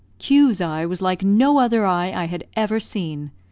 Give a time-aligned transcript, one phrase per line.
[0.17, 3.29] Q 's eye was like no other eye I had ever seen.